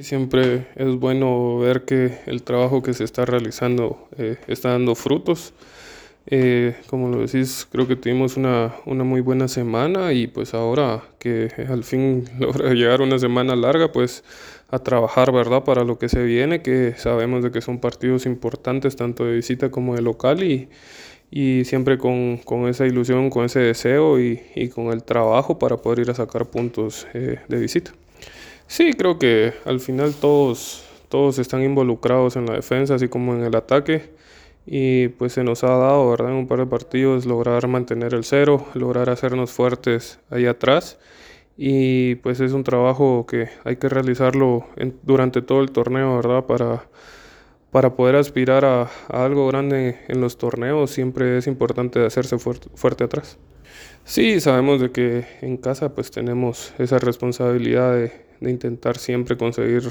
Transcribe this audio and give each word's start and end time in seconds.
Siempre 0.00 0.68
es 0.76 0.96
bueno 0.96 1.58
ver 1.58 1.84
que 1.84 2.20
el 2.24 2.42
trabajo 2.42 2.82
que 2.82 2.94
se 2.94 3.04
está 3.04 3.26
realizando 3.26 4.08
eh, 4.16 4.38
está 4.46 4.70
dando 4.70 4.94
frutos. 4.94 5.52
Eh, 6.24 6.74
como 6.86 7.10
lo 7.10 7.18
decís, 7.20 7.68
creo 7.70 7.86
que 7.86 7.96
tuvimos 7.96 8.38
una, 8.38 8.74
una, 8.86 9.04
muy 9.04 9.20
buena 9.20 9.48
semana 9.48 10.14
y 10.14 10.28
pues 10.28 10.54
ahora 10.54 11.02
que 11.18 11.50
al 11.68 11.84
fin 11.84 12.24
logra 12.40 12.72
llegar 12.72 13.02
una 13.02 13.18
semana 13.18 13.54
larga, 13.54 13.92
pues 13.92 14.24
a 14.70 14.78
trabajar, 14.78 15.30
¿verdad? 15.30 15.64
Para 15.64 15.84
lo 15.84 15.98
que 15.98 16.08
se 16.08 16.22
viene, 16.22 16.62
que 16.62 16.94
sabemos 16.96 17.42
de 17.42 17.50
que 17.50 17.60
son 17.60 17.78
partidos 17.78 18.24
importantes 18.24 18.96
tanto 18.96 19.26
de 19.26 19.34
visita 19.34 19.70
como 19.70 19.94
de 19.94 20.00
local 20.00 20.42
y, 20.42 20.70
y 21.30 21.66
siempre 21.66 21.98
con, 21.98 22.38
con, 22.38 22.66
esa 22.66 22.86
ilusión, 22.86 23.28
con 23.28 23.44
ese 23.44 23.60
deseo 23.60 24.18
y, 24.18 24.40
y, 24.54 24.68
con 24.68 24.86
el 24.86 25.04
trabajo 25.04 25.58
para 25.58 25.76
poder 25.76 25.98
ir 25.98 26.10
a 26.10 26.14
sacar 26.14 26.46
puntos 26.46 27.06
eh, 27.12 27.40
de 27.46 27.58
visita. 27.58 27.92
Sí, 28.72 28.94
creo 28.94 29.18
que 29.18 29.52
al 29.66 29.80
final 29.80 30.14
todos, 30.14 30.82
todos 31.10 31.38
están 31.38 31.62
involucrados 31.62 32.36
en 32.36 32.46
la 32.46 32.54
defensa, 32.54 32.94
así 32.94 33.06
como 33.06 33.34
en 33.34 33.42
el 33.44 33.54
ataque. 33.54 34.14
Y 34.64 35.08
pues 35.08 35.34
se 35.34 35.44
nos 35.44 35.62
ha 35.62 35.76
dado, 35.76 36.08
¿verdad? 36.08 36.30
En 36.30 36.36
un 36.36 36.46
par 36.46 36.60
de 36.60 36.64
partidos 36.66 37.26
lograr 37.26 37.68
mantener 37.68 38.14
el 38.14 38.24
cero, 38.24 38.66
lograr 38.72 39.10
hacernos 39.10 39.52
fuertes 39.52 40.20
ahí 40.30 40.46
atrás. 40.46 40.98
Y 41.58 42.14
pues 42.16 42.40
es 42.40 42.52
un 42.52 42.64
trabajo 42.64 43.26
que 43.26 43.50
hay 43.64 43.76
que 43.76 43.90
realizarlo 43.90 44.64
en, 44.76 44.96
durante 45.02 45.42
todo 45.42 45.60
el 45.60 45.70
torneo, 45.70 46.16
¿verdad? 46.16 46.46
Para, 46.46 46.86
para 47.72 47.94
poder 47.94 48.16
aspirar 48.16 48.64
a, 48.64 48.84
a, 48.84 49.24
algo 49.26 49.46
grande 49.48 49.98
en 50.08 50.22
los 50.22 50.38
torneos 50.38 50.90
siempre 50.90 51.36
es 51.36 51.46
importante 51.46 52.02
hacerse 52.06 52.38
fuerte, 52.38 52.68
fuerte 52.74 53.04
atrás. 53.04 53.38
Sí, 54.04 54.40
sabemos 54.40 54.80
de 54.80 54.92
que 54.92 55.26
en 55.42 55.58
casa 55.58 55.94
pues 55.94 56.10
tenemos 56.10 56.72
esa 56.78 56.98
responsabilidad 56.98 57.94
de, 57.96 58.31
de 58.42 58.50
intentar 58.50 58.98
siempre 58.98 59.36
conseguir 59.36 59.82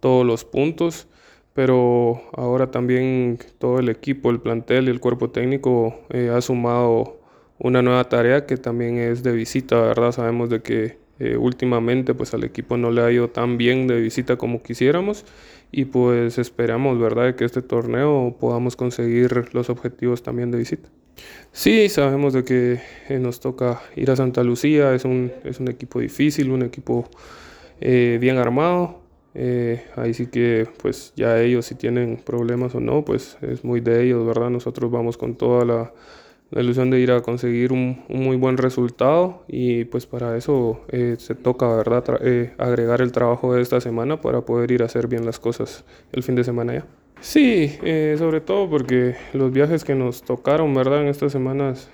todos 0.00 0.26
los 0.26 0.44
puntos, 0.44 1.06
pero 1.54 2.22
ahora 2.32 2.70
también 2.70 3.38
todo 3.58 3.78
el 3.78 3.88
equipo, 3.88 4.30
el 4.30 4.40
plantel 4.40 4.88
y 4.88 4.90
el 4.90 5.00
cuerpo 5.00 5.30
técnico 5.30 6.00
eh, 6.10 6.30
ha 6.34 6.40
sumado 6.40 7.20
una 7.58 7.82
nueva 7.82 8.08
tarea 8.08 8.46
que 8.46 8.56
también 8.56 8.98
es 8.98 9.22
de 9.22 9.32
visita, 9.32 9.80
¿verdad? 9.80 10.12
Sabemos 10.12 10.50
de 10.50 10.62
que 10.62 10.98
eh, 11.18 11.36
últimamente 11.36 12.14
pues 12.14 12.34
al 12.34 12.42
equipo 12.42 12.76
no 12.76 12.90
le 12.90 13.02
ha 13.02 13.12
ido 13.12 13.28
tan 13.28 13.56
bien 13.56 13.86
de 13.86 14.00
visita 14.00 14.36
como 14.36 14.62
quisiéramos 14.62 15.24
y 15.70 15.84
pues 15.84 16.38
esperamos, 16.38 16.98
¿verdad?, 16.98 17.34
que 17.36 17.44
este 17.44 17.62
torneo 17.62 18.36
podamos 18.40 18.74
conseguir 18.74 19.50
los 19.52 19.70
objetivos 19.70 20.22
también 20.22 20.50
de 20.50 20.58
visita. 20.58 20.88
Sí, 21.52 21.88
sabemos 21.88 22.32
de 22.32 22.44
que 22.44 22.80
eh, 23.08 23.18
nos 23.18 23.40
toca 23.40 23.82
ir 23.94 24.10
a 24.10 24.16
Santa 24.16 24.42
Lucía, 24.42 24.94
es 24.94 25.04
un, 25.04 25.30
es 25.44 25.60
un 25.60 25.68
equipo 25.68 26.00
difícil, 26.00 26.50
un 26.50 26.62
equipo 26.62 27.08
eh, 27.82 28.18
bien 28.20 28.38
armado. 28.38 29.00
Eh, 29.34 29.84
ahí 29.96 30.12
sí 30.12 30.26
que 30.26 30.68
pues 30.82 31.12
ya 31.16 31.40
ellos 31.40 31.66
si 31.66 31.74
tienen 31.74 32.18
problemas 32.24 32.74
o 32.74 32.80
no, 32.80 33.04
pues 33.04 33.38
es 33.40 33.64
muy 33.64 33.80
de 33.80 34.04
ellos, 34.04 34.26
¿verdad? 34.26 34.50
Nosotros 34.50 34.90
vamos 34.90 35.16
con 35.16 35.36
toda 35.36 35.64
la, 35.64 35.92
la 36.52 36.60
ilusión 36.60 36.90
de 36.90 37.00
ir 37.00 37.10
a 37.10 37.22
conseguir 37.22 37.72
un, 37.72 38.04
un, 38.08 38.22
muy 38.22 38.36
buen 38.36 38.58
resultado 38.58 39.42
y 39.48 39.84
pues 39.86 40.04
para 40.04 40.36
eso 40.36 40.82
eh, 40.88 41.16
se 41.18 41.34
toca, 41.34 41.66
¿verdad? 41.74 42.04
Eh, 42.20 42.52
agregar 42.58 43.00
el 43.00 43.10
trabajo 43.10 43.54
de 43.54 43.62
esta 43.62 43.80
semana 43.80 44.20
para 44.20 44.42
poder 44.42 44.70
ir 44.70 44.82
a 44.82 44.86
hacer 44.86 45.08
bien 45.08 45.24
las 45.24 45.40
cosas 45.40 45.84
el 46.12 46.22
fin 46.22 46.34
de 46.34 46.44
semana 46.44 46.74
ya. 46.74 46.86
Sí, 47.22 47.78
eh, 47.82 48.16
sobre 48.18 48.42
todo 48.42 48.68
porque 48.68 49.14
los 49.32 49.50
viajes 49.50 49.82
que 49.82 49.94
nos 49.94 50.22
tocaron, 50.22 50.74
¿verdad? 50.74 51.02
En 51.02 51.08
estas 51.08 51.32
semanas 51.32 51.88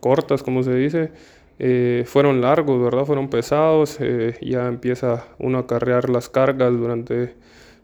cortas, 0.00 0.42
como 0.42 0.62
se 0.62 0.74
dice, 0.74 1.10
eh, 1.58 2.04
fueron 2.06 2.40
largos, 2.40 2.82
¿verdad? 2.82 3.04
Fueron 3.04 3.28
pesados, 3.28 3.98
eh, 4.00 4.36
ya 4.40 4.66
empieza 4.66 5.26
uno 5.38 5.58
a 5.58 5.66
carrear 5.66 6.10
las 6.10 6.28
cargas 6.28 6.72
durante, 6.72 7.34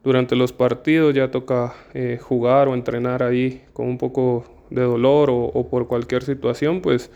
durante 0.02 0.36
los 0.36 0.52
partidos, 0.52 1.14
ya 1.14 1.30
toca 1.30 1.74
eh, 1.94 2.18
jugar 2.20 2.68
o 2.68 2.74
entrenar 2.74 3.22
ahí 3.22 3.62
con 3.72 3.86
un 3.86 3.98
poco 3.98 4.44
de 4.70 4.82
dolor 4.82 5.30
o, 5.30 5.36
o 5.36 5.68
por 5.68 5.86
cualquier 5.88 6.22
situación, 6.22 6.80
pues 6.80 7.10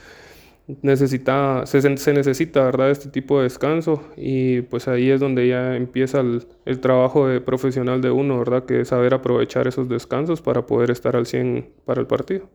necesita, 0.83 1.67
se, 1.67 1.81
se, 1.97 2.13
necesita, 2.13 2.65
¿verdad? 2.65 2.91
Este 2.91 3.09
tipo 3.11 3.39
de 3.39 3.45
descanso 3.45 4.03
y 4.17 4.63
pues 4.63 4.89
ahí 4.89 5.11
es 5.11 5.21
donde 5.21 5.49
ya 5.49 5.77
empieza 5.77 6.21
el, 6.21 6.47
el, 6.65 6.81
trabajo 6.81 7.29
de 7.29 7.41
profesional 7.41 8.01
de 8.01 8.11
uno, 8.11 8.39
¿verdad? 8.39 8.65
Que 8.65 8.81
es 8.81 8.89
saber 8.89 9.15
aprovechar 9.15 9.67
esos 9.67 9.89
descansos 9.89 10.41
para 10.41 10.67
poder 10.67 10.91
estar 10.91 11.17
al 11.17 11.27
100 11.27 11.69
para 11.85 12.01
el 12.01 12.07
partido. 12.07 12.49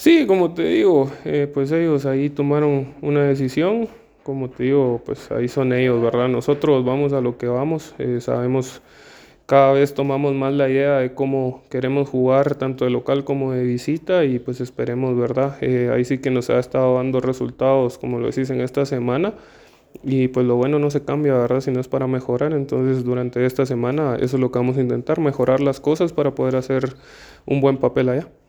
Sí, 0.00 0.26
como 0.26 0.54
te 0.54 0.62
digo, 0.64 1.10
eh, 1.26 1.46
pues 1.52 1.70
ellos 1.72 2.06
ahí 2.06 2.30
tomaron 2.30 2.94
una 3.02 3.22
decisión, 3.24 3.86
como 4.22 4.48
te 4.48 4.62
digo, 4.64 5.02
pues 5.04 5.30
ahí 5.30 5.46
son 5.46 5.74
ellos, 5.74 6.00
¿verdad? 6.00 6.26
Nosotros 6.28 6.86
vamos 6.86 7.12
a 7.12 7.20
lo 7.20 7.36
que 7.36 7.46
vamos, 7.48 7.94
eh, 7.98 8.18
sabemos, 8.22 8.80
cada 9.44 9.72
vez 9.74 9.92
tomamos 9.92 10.34
más 10.34 10.54
la 10.54 10.70
idea 10.70 10.98
de 11.00 11.14
cómo 11.14 11.64
queremos 11.70 12.08
jugar, 12.08 12.54
tanto 12.54 12.86
de 12.86 12.90
local 12.90 13.24
como 13.24 13.52
de 13.52 13.62
visita, 13.64 14.24
y 14.24 14.38
pues 14.38 14.62
esperemos, 14.62 15.18
¿verdad? 15.18 15.58
Eh, 15.60 15.90
ahí 15.92 16.06
sí 16.06 16.16
que 16.18 16.30
nos 16.30 16.48
ha 16.48 16.58
estado 16.58 16.96
dando 16.96 17.20
resultados, 17.20 17.98
como 17.98 18.20
lo 18.20 18.28
decís, 18.28 18.48
en 18.50 18.62
esta 18.62 18.86
semana. 18.86 19.34
Y 20.04 20.28
pues 20.28 20.46
lo 20.46 20.56
bueno 20.56 20.78
no 20.80 20.90
se 20.90 21.04
cambia, 21.04 21.34
¿verdad? 21.34 21.60
Si 21.62 21.72
no 21.72 21.80
es 21.80 21.88
para 21.88 22.08
mejorar. 22.08 22.54
Entonces 22.54 23.04
durante 23.04 23.46
esta 23.46 23.66
semana 23.66 24.16
eso 24.16 24.38
es 24.38 24.40
lo 24.40 24.52
que 24.52 24.60
vamos 24.60 24.78
a 24.78 24.82
intentar, 24.82 25.20
mejorar 25.20 25.60
las 25.60 25.80
cosas 25.80 26.14
para 26.14 26.34
poder 26.34 26.56
hacer 26.56 26.96
un 27.46 27.60
buen 27.62 27.78
papel 27.78 28.10
allá. 28.10 28.30